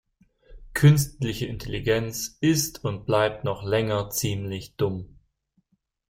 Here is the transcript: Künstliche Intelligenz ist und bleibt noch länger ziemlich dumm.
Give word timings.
Künstliche 0.73 1.45
Intelligenz 1.45 2.35
ist 2.41 2.83
und 2.83 3.05
bleibt 3.05 3.43
noch 3.43 3.61
länger 3.63 4.09
ziemlich 4.09 4.75
dumm. 4.75 5.19